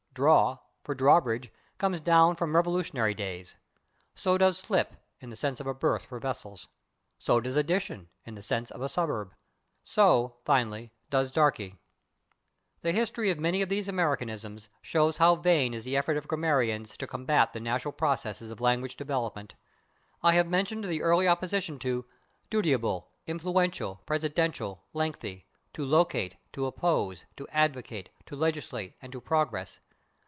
/Draw/, 0.13 0.59
for 0.83 0.93
/drawbridge/, 0.93 1.51
comes 1.77 2.01
down 2.01 2.35
from 2.35 2.53
Revolutionary 2.53 3.13
days. 3.13 3.55
So 4.13 4.37
does 4.37 4.61
/slip/, 4.61 4.87
in 5.21 5.29
the 5.29 5.37
sense 5.37 5.61
of 5.61 5.67
a 5.67 5.73
berth 5.73 6.05
for 6.05 6.19
vessels. 6.19 6.67
So 7.17 7.39
does 7.39 7.55
/addition/, 7.55 8.07
in 8.25 8.35
the 8.35 8.43
sense 8.43 8.71
of 8.71 8.81
a 8.81 8.89
suburb. 8.89 9.33
So, 9.85 10.35
finally, 10.43 10.91
does 11.09 11.31
/darkey/. 11.31 11.77
The 12.81 12.91
history 12.91 13.31
of 13.31 13.39
many 13.39 13.61
of 13.61 13.69
these 13.69 13.87
Americanisms 13.87 14.67
shows 14.81 15.15
how 15.15 15.35
vain 15.37 15.73
is 15.73 15.85
the 15.85 15.95
effort 15.95 16.17
of 16.17 16.27
grammarians 16.27 16.97
to 16.97 17.07
combat 17.07 17.53
the 17.53 17.61
normal 17.61 17.93
processes 17.93 18.51
of 18.51 18.57
[Pg051] 18.57 18.61
language 18.61 18.95
development. 18.97 19.55
I 20.21 20.33
have 20.33 20.49
mentioned 20.49 20.83
the 20.83 21.03
early 21.03 21.25
opposition 21.29 21.79
to 21.79 22.03
/dutiable/, 22.51 23.05
/influential/, 23.29 24.03
/presidential/, 24.05 24.79
/lengthy/, 24.93 25.45
/to 25.73 25.87
locate/, 25.89 26.35
/to 26.51 26.67
oppose/, 26.67 27.23
/to 27.37 27.45
advocate/, 27.49 28.09
/to 28.25 28.37
legislate/ 28.37 28.97
and 29.01 29.13
/to 29.13 29.23
progress 29.23 29.79